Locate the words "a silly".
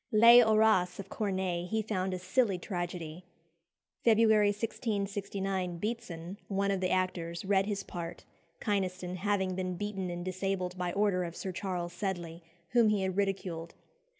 2.11-2.57